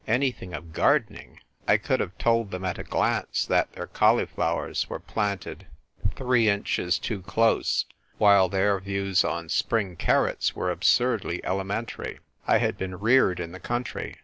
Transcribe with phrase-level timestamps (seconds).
[0.07, 1.39] Anything of garden ing!
[1.67, 5.67] I could have told them at a glance that their cauliflowers were planted
[6.15, 7.17] three inches A MUTINOUS MUTINEER.
[7.23, 7.85] 7 1 too close,
[8.17, 12.17] while their views on spring carrots were absur Jly elementary.
[12.47, 14.15] I had been reared in the country.